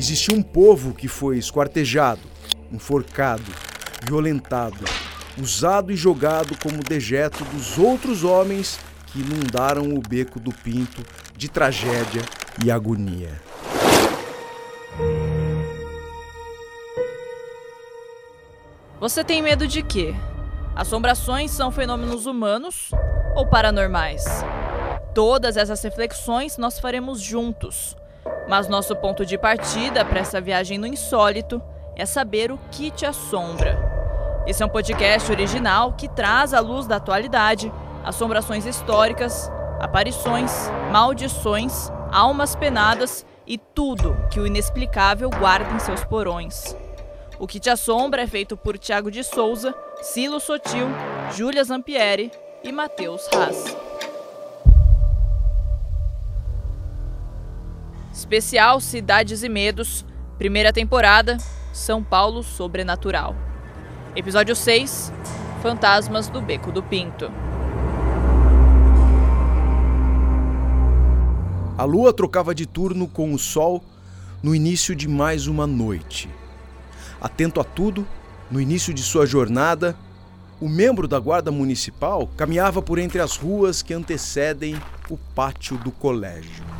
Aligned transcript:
Existia 0.00 0.34
um 0.34 0.42
povo 0.42 0.94
que 0.94 1.06
foi 1.06 1.36
esquartejado, 1.36 2.22
enforcado, 2.72 3.52
violentado, 4.02 4.82
usado 5.38 5.92
e 5.92 5.94
jogado 5.94 6.56
como 6.56 6.82
dejeto 6.82 7.44
dos 7.44 7.76
outros 7.76 8.24
homens 8.24 8.80
que 9.08 9.20
inundaram 9.20 9.92
o 9.92 10.00
beco 10.00 10.40
do 10.40 10.54
Pinto 10.54 11.04
de 11.36 11.50
tragédia 11.50 12.22
e 12.64 12.70
agonia. 12.70 13.42
Você 18.98 19.22
tem 19.22 19.42
medo 19.42 19.68
de 19.68 19.82
quê? 19.82 20.14
Assombrações 20.74 21.50
são 21.50 21.70
fenômenos 21.70 22.24
humanos 22.24 22.90
ou 23.36 23.46
paranormais? 23.46 24.24
Todas 25.14 25.58
essas 25.58 25.82
reflexões 25.82 26.56
nós 26.56 26.78
faremos 26.78 27.20
juntos. 27.20 27.94
Mas 28.48 28.68
nosso 28.68 28.94
ponto 28.96 29.24
de 29.24 29.38
partida 29.38 30.04
para 30.04 30.20
essa 30.20 30.40
viagem 30.40 30.78
no 30.78 30.86
insólito 30.86 31.62
é 31.96 32.04
saber 32.06 32.50
o 32.50 32.58
que 32.70 32.90
te 32.90 33.06
assombra. 33.06 33.78
Esse 34.46 34.62
é 34.62 34.66
um 34.66 34.70
podcast 34.70 35.30
original 35.30 35.92
que 35.92 36.08
traz 36.08 36.54
à 36.54 36.60
luz 36.60 36.86
da 36.86 36.96
atualidade 36.96 37.72
assombrações 38.04 38.66
históricas, 38.66 39.50
aparições, 39.78 40.52
maldições, 40.90 41.90
almas 42.10 42.56
penadas 42.56 43.24
e 43.46 43.58
tudo 43.58 44.16
que 44.30 44.40
o 44.40 44.46
inexplicável 44.46 45.30
guarda 45.30 45.74
em 45.74 45.78
seus 45.78 46.02
porões. 46.04 46.76
O 47.38 47.46
que 47.46 47.58
te 47.58 47.70
assombra 47.70 48.22
é 48.22 48.26
feito 48.26 48.56
por 48.56 48.76
Tiago 48.76 49.10
de 49.10 49.24
Souza, 49.24 49.74
Silo 50.02 50.40
Sotil, 50.40 50.86
Júlia 51.32 51.64
Zampieri 51.64 52.30
e 52.62 52.70
Matheus 52.70 53.28
Haas. 53.32 53.89
Especial 58.20 58.82
Cidades 58.82 59.42
e 59.42 59.48
Medos, 59.48 60.04
primeira 60.36 60.74
temporada, 60.74 61.38
São 61.72 62.04
Paulo 62.04 62.42
Sobrenatural. 62.42 63.34
Episódio 64.14 64.54
6 64.54 65.10
Fantasmas 65.62 66.28
do 66.28 66.42
Beco 66.42 66.70
do 66.70 66.82
Pinto. 66.82 67.32
A 71.78 71.84
lua 71.84 72.12
trocava 72.12 72.54
de 72.54 72.66
turno 72.66 73.08
com 73.08 73.32
o 73.32 73.38
sol 73.38 73.82
no 74.42 74.54
início 74.54 74.94
de 74.94 75.08
mais 75.08 75.46
uma 75.46 75.66
noite. 75.66 76.28
Atento 77.22 77.58
a 77.58 77.64
tudo, 77.64 78.06
no 78.50 78.60
início 78.60 78.92
de 78.92 79.02
sua 79.02 79.24
jornada, 79.24 79.96
o 80.60 80.68
membro 80.68 81.08
da 81.08 81.18
Guarda 81.18 81.50
Municipal 81.50 82.28
caminhava 82.36 82.82
por 82.82 82.98
entre 82.98 83.18
as 83.18 83.38
ruas 83.38 83.80
que 83.80 83.94
antecedem 83.94 84.78
o 85.08 85.16
pátio 85.16 85.78
do 85.78 85.90
colégio. 85.90 86.79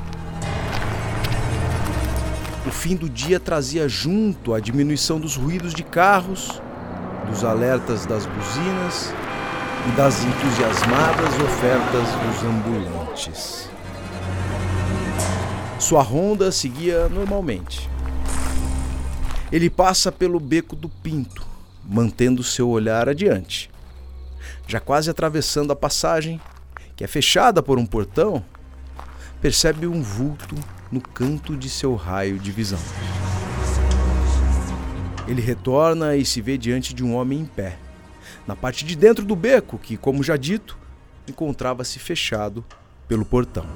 O 2.67 2.71
fim 2.71 2.95
do 2.95 3.09
dia 3.09 3.41
trazia 3.41 3.89
junto 3.89 4.53
a 4.53 4.61
diminuição 4.61 5.19
dos 5.19 5.35
ruídos 5.35 5.73
de 5.73 5.83
carros, 5.83 6.61
dos 7.27 7.43
alertas 7.43 8.05
das 8.05 8.27
buzinas 8.27 9.15
e 9.89 9.97
das 9.97 10.23
entusiasmadas 10.23 11.35
ofertas 11.41 12.07
dos 12.27 12.45
ambulantes. 12.45 13.71
Sua 15.79 16.03
ronda 16.03 16.53
seguia 16.53 17.09
normalmente. 17.09 17.89
Ele 19.51 19.71
passa 19.71 20.13
pelo 20.13 20.39
beco 20.39 20.77
do 20.77 20.91
Pinto, 20.91 21.47
mantendo 21.83 22.45
seu 22.45 22.69
olhar 22.69 23.09
adiante. 23.09 23.71
Já 24.67 24.79
quase 24.79 25.09
atravessando 25.09 25.73
a 25.73 25.77
passagem, 25.77 26.39
que 26.95 27.03
é 27.03 27.07
fechada 27.07 27.63
por 27.63 27.79
um 27.79 27.87
portão, 27.87 28.45
percebe 29.41 29.87
um 29.87 30.03
vulto 30.03 30.55
no 30.91 31.01
canto 31.01 31.57
de 31.57 31.69
seu 31.69 31.95
raio 31.95 32.39
de 32.39 32.51
visão. 32.51 32.79
Ele 35.29 35.41
retorna 35.41 36.17
e 36.17 36.25
se 36.25 36.41
vê 36.41 36.59
diante 36.59 36.93
de 36.93 37.05
um 37.05 37.15
homem 37.15 37.41
em 37.41 37.45
pé, 37.45 37.79
na 38.47 38.57
parte 38.57 38.85
de 38.85 38.97
dentro 38.97 39.25
do 39.25 39.37
beco, 39.37 39.79
que, 39.79 39.97
como 39.97 40.23
já 40.23 40.37
dito, 40.37 40.77
encontrava-se 41.29 41.99
fechado 41.99 42.65
pelo 43.07 43.25
portão. 43.25 43.67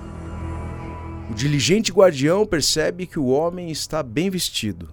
O 1.31 1.35
diligente 1.35 1.93
guardião 1.93 2.45
percebe 2.45 3.07
que 3.07 3.19
o 3.19 3.27
homem 3.27 3.71
está 3.71 4.03
bem 4.03 4.29
vestido. 4.29 4.91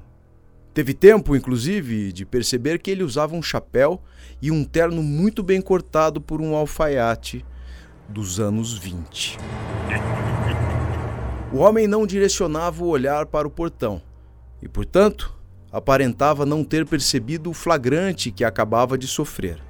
Teve 0.73 0.93
tempo, 0.93 1.35
inclusive, 1.35 2.13
de 2.13 2.25
perceber 2.25 2.79
que 2.79 2.89
ele 2.89 3.03
usava 3.03 3.35
um 3.35 3.41
chapéu 3.41 4.01
e 4.41 4.49
um 4.49 4.63
terno 4.63 5.03
muito 5.03 5.43
bem 5.43 5.61
cortado 5.61 6.21
por 6.21 6.39
um 6.39 6.55
alfaiate 6.55 7.45
dos 8.07 8.39
anos 8.39 8.77
20. 8.77 9.37
O 11.53 11.57
homem 11.57 11.85
não 11.85 12.07
direcionava 12.07 12.81
o 12.81 12.87
olhar 12.87 13.25
para 13.25 13.45
o 13.45 13.51
portão 13.51 14.01
e, 14.61 14.69
portanto, 14.69 15.35
aparentava 15.69 16.45
não 16.45 16.63
ter 16.63 16.85
percebido 16.85 17.49
o 17.49 17.53
flagrante 17.53 18.31
que 18.31 18.45
acabava 18.45 18.97
de 18.97 19.05
sofrer. 19.05 19.61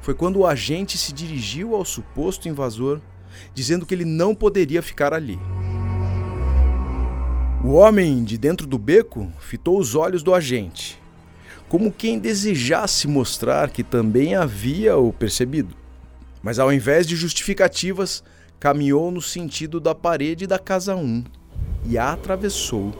Foi 0.00 0.14
quando 0.14 0.38
o 0.38 0.46
agente 0.46 0.96
se 0.96 1.12
dirigiu 1.12 1.74
ao 1.74 1.84
suposto 1.84 2.48
invasor, 2.48 3.02
dizendo 3.52 3.84
que 3.84 3.94
ele 3.94 4.06
não 4.06 4.34
poderia 4.34 4.80
ficar 4.80 5.12
ali. 5.12 5.38
O 7.62 7.72
homem 7.72 8.24
de 8.24 8.38
dentro 8.38 8.66
do 8.66 8.78
beco 8.78 9.30
fitou 9.38 9.78
os 9.78 9.94
olhos 9.94 10.22
do 10.22 10.32
agente, 10.32 10.98
como 11.68 11.92
quem 11.92 12.18
desejasse 12.18 13.06
mostrar 13.06 13.68
que 13.68 13.84
também 13.84 14.34
havia 14.34 14.96
o 14.96 15.12
percebido. 15.12 15.76
Mas 16.42 16.58
ao 16.58 16.72
invés 16.72 17.06
de 17.06 17.14
justificativas, 17.14 18.24
caminhou 18.60 19.10
no 19.10 19.22
sentido 19.22 19.78
da 19.78 19.94
parede 19.94 20.46
da 20.46 20.58
casa 20.58 20.96
1 20.96 21.24
e 21.86 21.96
a 21.96 22.12
atravessou, 22.12 22.92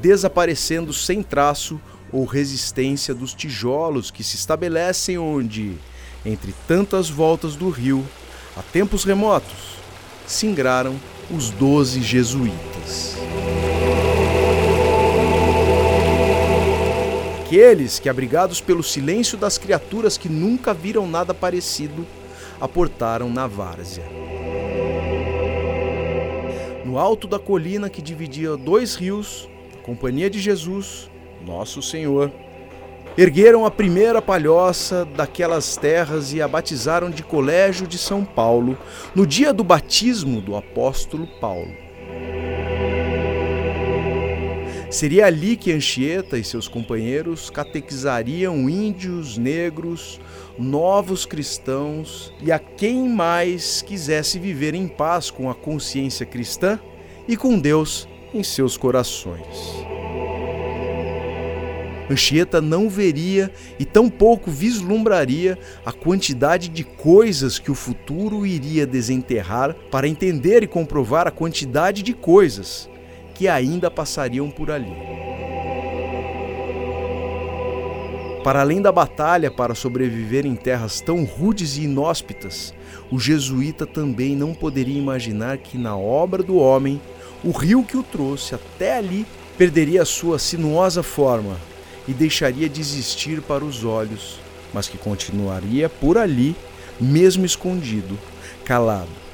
desaparecendo 0.00 0.92
sem 0.92 1.22
traço 1.22 1.80
ou 2.12 2.24
resistência 2.24 3.14
dos 3.14 3.32
tijolos 3.32 4.10
que 4.10 4.24
se 4.24 4.36
estabelecem 4.36 5.18
onde, 5.18 5.76
entre 6.24 6.54
tantas 6.66 7.08
voltas 7.08 7.54
do 7.54 7.68
rio, 7.70 8.04
a 8.56 8.62
tempos 8.62 9.04
remotos, 9.04 9.76
singraram 10.26 10.96
os 11.30 11.50
doze 11.50 12.02
jesuítas. 12.02 13.16
Aqueles 17.44 18.00
que, 18.00 18.08
abrigados 18.08 18.60
pelo 18.60 18.82
silêncio 18.82 19.38
das 19.38 19.56
criaturas 19.56 20.18
que 20.18 20.28
nunca 20.28 20.74
viram 20.74 21.06
nada 21.06 21.32
parecido, 21.32 22.04
aportaram 22.60 23.30
na 23.30 23.46
várzea 23.46 24.35
no 26.96 27.02
alto 27.02 27.28
da 27.28 27.38
colina 27.38 27.90
que 27.90 28.00
dividia 28.00 28.56
dois 28.56 28.94
rios, 28.94 29.46
a 29.78 29.82
Companhia 29.84 30.30
de 30.30 30.40
Jesus, 30.40 31.10
Nosso 31.46 31.82
Senhor, 31.82 32.32
ergueram 33.18 33.66
a 33.66 33.70
primeira 33.70 34.22
palhoça 34.22 35.04
daquelas 35.04 35.76
terras 35.76 36.32
e 36.32 36.40
a 36.40 36.48
batizaram 36.48 37.10
de 37.10 37.22
Colégio 37.22 37.86
de 37.86 37.98
São 37.98 38.24
Paulo 38.24 38.78
no 39.14 39.26
dia 39.26 39.52
do 39.52 39.62
batismo 39.62 40.40
do 40.40 40.56
apóstolo 40.56 41.26
Paulo. 41.38 41.70
Seria 44.96 45.26
ali 45.26 45.58
que 45.58 45.74
Anchieta 45.74 46.38
e 46.38 46.42
seus 46.42 46.68
companheiros 46.68 47.50
catequizariam 47.50 48.66
índios, 48.66 49.36
negros, 49.36 50.18
novos 50.58 51.26
cristãos 51.26 52.32
e 52.42 52.50
a 52.50 52.58
quem 52.58 53.06
mais 53.06 53.82
quisesse 53.82 54.38
viver 54.38 54.72
em 54.72 54.88
paz 54.88 55.30
com 55.30 55.50
a 55.50 55.54
consciência 55.54 56.24
cristã 56.24 56.80
e 57.28 57.36
com 57.36 57.58
Deus 57.58 58.08
em 58.32 58.42
seus 58.42 58.78
corações. 58.78 59.44
Anchieta 62.10 62.62
não 62.62 62.88
veria 62.88 63.52
e 63.78 63.84
tampouco 63.84 64.50
vislumbraria 64.50 65.58
a 65.84 65.92
quantidade 65.92 66.70
de 66.70 66.84
coisas 66.84 67.58
que 67.58 67.70
o 67.70 67.74
futuro 67.74 68.46
iria 68.46 68.86
desenterrar 68.86 69.76
para 69.90 70.08
entender 70.08 70.62
e 70.62 70.66
comprovar 70.66 71.26
a 71.26 71.30
quantidade 71.30 72.02
de 72.02 72.14
coisas 72.14 72.88
que 73.36 73.48
ainda 73.48 73.90
passariam 73.90 74.50
por 74.50 74.70
ali. 74.70 74.96
Para 78.42 78.62
além 78.62 78.80
da 78.80 78.90
batalha 78.90 79.50
para 79.50 79.74
sobreviver 79.74 80.46
em 80.46 80.54
terras 80.54 81.02
tão 81.02 81.24
rudes 81.24 81.76
e 81.76 81.82
inóspitas, 81.82 82.72
o 83.10 83.18
jesuíta 83.18 83.84
também 83.84 84.34
não 84.34 84.54
poderia 84.54 84.96
imaginar 84.96 85.58
que 85.58 85.76
na 85.76 85.94
obra 85.94 86.42
do 86.42 86.56
homem, 86.56 86.98
o 87.44 87.50
rio 87.50 87.82
que 87.82 87.98
o 87.98 88.02
trouxe 88.02 88.54
até 88.54 88.96
ali 88.96 89.26
perderia 89.58 90.04
sua 90.06 90.38
sinuosa 90.38 91.02
forma 91.02 91.58
e 92.08 92.14
deixaria 92.14 92.70
de 92.70 92.80
existir 92.80 93.42
para 93.42 93.64
os 93.64 93.84
olhos, 93.84 94.40
mas 94.72 94.88
que 94.88 94.96
continuaria 94.96 95.90
por 95.90 96.16
ali, 96.16 96.56
mesmo 96.98 97.44
escondido, 97.44 98.18
calado, 98.64 99.25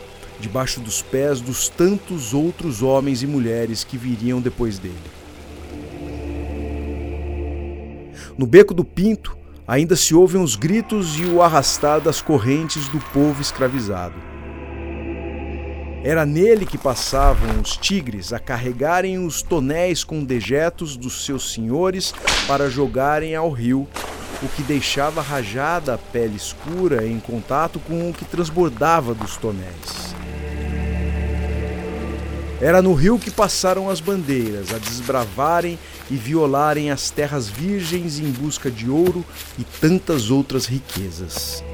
debaixo 0.42 0.80
dos 0.80 1.00
pés 1.00 1.40
dos 1.40 1.68
tantos 1.68 2.34
outros 2.34 2.82
homens 2.82 3.22
e 3.22 3.26
mulheres 3.26 3.84
que 3.84 3.96
viriam 3.96 4.40
depois 4.40 4.78
dele. 4.78 4.96
No 8.36 8.44
beco 8.44 8.74
do 8.74 8.84
Pinto 8.84 9.36
ainda 9.66 9.94
se 9.94 10.14
ouvem 10.14 10.42
os 10.42 10.56
gritos 10.56 11.16
e 11.18 11.24
o 11.24 11.40
arrastar 11.40 12.00
das 12.00 12.20
correntes 12.20 12.88
do 12.88 12.98
povo 12.98 13.40
escravizado. 13.40 14.16
Era 16.02 16.26
nele 16.26 16.66
que 16.66 16.76
passavam 16.76 17.60
os 17.60 17.76
tigres 17.76 18.32
a 18.32 18.40
carregarem 18.40 19.24
os 19.24 19.40
tonéis 19.42 20.02
com 20.02 20.24
dejetos 20.24 20.96
dos 20.96 21.24
seus 21.24 21.52
senhores 21.52 22.12
para 22.48 22.68
jogarem 22.68 23.36
ao 23.36 23.50
rio, 23.50 23.86
o 24.42 24.48
que 24.48 24.62
deixava 24.64 25.22
rajada 25.22 25.94
a 25.94 25.98
pele 25.98 26.36
escura 26.36 27.06
em 27.06 27.20
contato 27.20 27.78
com 27.78 28.10
o 28.10 28.12
que 28.12 28.24
transbordava 28.24 29.14
dos 29.14 29.36
tonéis. 29.36 30.11
Era 32.62 32.80
no 32.80 32.94
rio 32.94 33.18
que 33.18 33.28
passaram 33.28 33.90
as 33.90 33.98
bandeiras 33.98 34.72
a 34.72 34.78
desbravarem 34.78 35.76
e 36.08 36.14
violarem 36.14 36.92
as 36.92 37.10
terras 37.10 37.48
virgens 37.48 38.20
em 38.20 38.30
busca 38.30 38.70
de 38.70 38.88
ouro 38.88 39.24
e 39.58 39.64
tantas 39.64 40.30
outras 40.30 40.66
riquezas. 40.66 41.64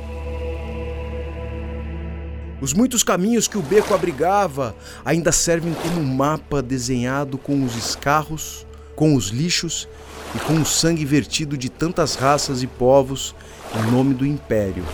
Os 2.59 2.73
muitos 2.73 3.03
caminhos 3.03 3.47
que 3.47 3.59
o 3.59 3.63
beco 3.63 3.93
abrigava 3.93 4.75
ainda 5.05 5.31
servem 5.31 5.75
como 5.75 6.01
um 6.01 6.07
mapa 6.07 6.63
desenhado 6.63 7.37
com 7.37 7.63
os 7.67 7.77
escarros, 7.77 8.67
com 8.97 9.15
os 9.15 9.29
lixos 9.29 9.87
e 10.35 10.39
com 10.39 10.55
o 10.55 10.65
sangue 10.65 11.05
vertido 11.05 11.59
de 11.59 11.69
tantas 11.69 12.15
raças 12.15 12.63
e 12.63 12.67
povos 12.67 13.35
em 13.75 13.91
nome 13.91 14.15
do 14.15 14.25
império, 14.25 14.87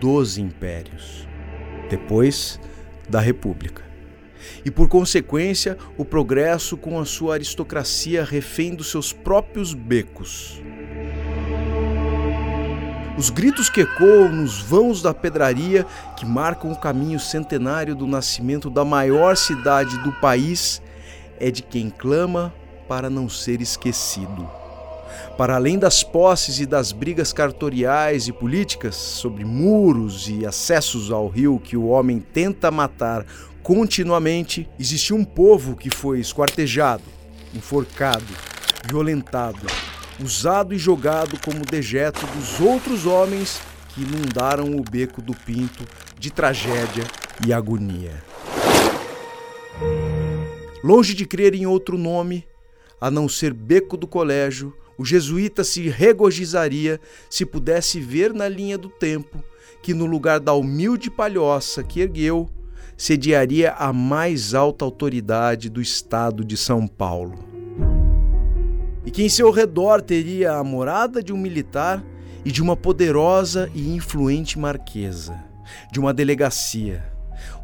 dos 0.00 0.36
impérios, 0.36 1.28
depois 1.88 2.58
da 3.08 3.20
república. 3.20 3.89
E 4.64 4.70
por 4.70 4.88
consequência, 4.88 5.76
o 5.96 6.04
progresso 6.04 6.76
com 6.76 6.98
a 6.98 7.04
sua 7.04 7.34
aristocracia 7.34 8.24
refém 8.24 8.74
dos 8.74 8.90
seus 8.90 9.12
próprios 9.12 9.74
becos. 9.74 10.60
Os 13.18 13.28
gritos 13.28 13.68
que 13.68 13.82
ecoam 13.82 14.30
nos 14.30 14.60
vãos 14.60 15.02
da 15.02 15.12
pedraria 15.12 15.84
que 16.16 16.24
marcam 16.24 16.72
o 16.72 16.78
caminho 16.78 17.20
centenário 17.20 17.94
do 17.94 18.06
nascimento 18.06 18.70
da 18.70 18.84
maior 18.84 19.36
cidade 19.36 19.98
do 19.98 20.12
país 20.12 20.80
é 21.38 21.50
de 21.50 21.62
quem 21.62 21.90
clama 21.90 22.54
para 22.88 23.10
não 23.10 23.28
ser 23.28 23.60
esquecido. 23.60 24.59
Para 25.36 25.56
além 25.56 25.78
das 25.78 26.02
posses 26.02 26.60
e 26.60 26.66
das 26.66 26.92
brigas 26.92 27.32
cartoriais 27.32 28.28
e 28.28 28.32
políticas 28.32 28.94
sobre 28.94 29.44
muros 29.44 30.28
e 30.28 30.44
acessos 30.44 31.10
ao 31.10 31.28
rio 31.28 31.60
que 31.62 31.76
o 31.76 31.86
homem 31.86 32.20
tenta 32.20 32.70
matar 32.70 33.24
continuamente, 33.62 34.68
existiu 34.78 35.16
um 35.16 35.24
povo 35.24 35.76
que 35.76 35.90
foi 35.90 36.20
esquartejado, 36.20 37.04
enforcado, 37.54 38.24
violentado, 38.88 39.66
usado 40.22 40.74
e 40.74 40.78
jogado 40.78 41.38
como 41.40 41.64
dejeto 41.64 42.26
dos 42.26 42.60
outros 42.60 43.06
homens 43.06 43.60
que 43.88 44.02
inundaram 44.02 44.76
o 44.76 44.82
beco 44.82 45.20
do 45.20 45.34
Pinto 45.34 45.84
de 46.18 46.30
tragédia 46.30 47.04
e 47.46 47.52
agonia. 47.52 48.22
Longe 50.82 51.14
de 51.14 51.26
crer 51.26 51.54
em 51.54 51.66
outro 51.66 51.98
nome, 51.98 52.46
a 53.00 53.10
não 53.10 53.28
ser 53.28 53.52
Beco 53.52 53.96
do 53.96 54.06
Colégio, 54.06 54.74
o 55.00 55.04
jesuíta 55.06 55.64
se 55.64 55.88
regozijaria 55.88 57.00
se 57.30 57.46
pudesse 57.46 57.98
ver 57.98 58.34
na 58.34 58.46
linha 58.46 58.76
do 58.76 58.90
tempo 58.90 59.42
que, 59.82 59.94
no 59.94 60.04
lugar 60.04 60.38
da 60.38 60.52
humilde 60.52 61.10
palhoça 61.10 61.82
que 61.82 62.00
ergueu, 62.00 62.50
sediaria 62.98 63.72
a 63.72 63.94
mais 63.94 64.52
alta 64.52 64.84
autoridade 64.84 65.70
do 65.70 65.80
estado 65.80 66.44
de 66.44 66.54
São 66.54 66.86
Paulo. 66.86 67.38
E 69.02 69.10
que 69.10 69.22
em 69.22 69.28
seu 69.30 69.50
redor 69.50 70.02
teria 70.02 70.52
a 70.52 70.62
morada 70.62 71.22
de 71.22 71.32
um 71.32 71.38
militar 71.38 72.04
e 72.44 72.52
de 72.52 72.60
uma 72.60 72.76
poderosa 72.76 73.70
e 73.74 73.94
influente 73.94 74.58
marquesa, 74.58 75.42
de 75.90 75.98
uma 75.98 76.12
delegacia, 76.12 77.09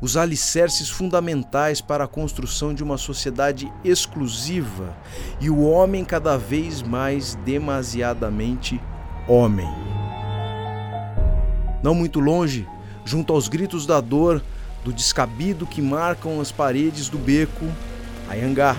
os 0.00 0.16
alicerces 0.16 0.88
fundamentais 0.88 1.80
para 1.80 2.04
a 2.04 2.08
construção 2.08 2.74
de 2.74 2.82
uma 2.82 2.98
sociedade 2.98 3.72
exclusiva 3.84 4.96
e 5.40 5.50
o 5.50 5.60
homem 5.62 6.04
cada 6.04 6.36
vez 6.36 6.82
mais 6.82 7.34
demasiadamente 7.44 8.80
homem. 9.28 9.68
Não 11.82 11.94
muito 11.94 12.20
longe, 12.20 12.66
junto 13.04 13.32
aos 13.32 13.48
gritos 13.48 13.86
da 13.86 14.00
dor, 14.00 14.42
do 14.84 14.92
descabido 14.92 15.66
que 15.66 15.82
marcam 15.82 16.40
as 16.40 16.52
paredes 16.52 17.08
do 17.08 17.18
beco, 17.18 17.66
Ayangá 18.28 18.76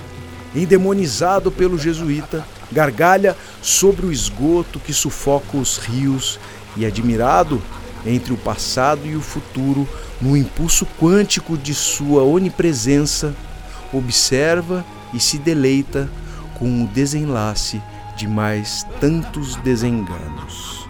endemonizado 0.55 1.51
pelo 1.51 1.77
jesuíta, 1.77 2.45
gargalha 2.71 3.35
sobre 3.61 4.05
o 4.05 4.11
esgoto 4.11 4.79
que 4.79 4.93
sufoca 4.93 5.57
os 5.57 5.77
rios 5.77 6.39
e, 6.75 6.85
admirado 6.85 7.61
entre 8.05 8.33
o 8.33 8.37
passado 8.37 9.05
e 9.05 9.15
o 9.15 9.21
futuro, 9.21 9.87
no 10.21 10.35
impulso 10.35 10.85
quântico 10.99 11.57
de 11.57 11.73
sua 11.73 12.23
onipresença, 12.23 13.35
observa 13.93 14.85
e 15.13 15.19
se 15.19 15.37
deleita 15.37 16.09
com 16.57 16.83
o 16.83 16.87
desenlace 16.87 17.81
de 18.15 18.27
mais 18.27 18.83
tantos 18.99 19.55
desenganos. 19.57 20.87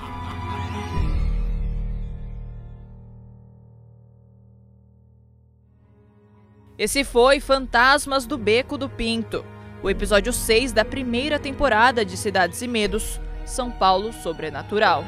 Esse 6.77 7.03
foi 7.03 7.39
Fantasmas 7.39 8.25
do 8.27 8.37
Beco 8.37 8.77
do 8.77 8.87
Pinto, 8.87 9.43
o 9.81 9.89
episódio 9.89 10.31
6 10.31 10.71
da 10.71 10.85
primeira 10.85 11.39
temporada 11.39 12.05
de 12.05 12.15
Cidades 12.15 12.61
e 12.61 12.67
Medos, 12.67 13.19
São 13.45 13.71
Paulo 13.71 14.13
Sobrenatural. 14.13 15.03